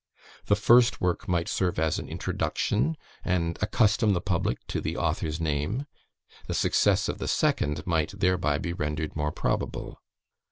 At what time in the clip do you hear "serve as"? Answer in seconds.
1.47-1.99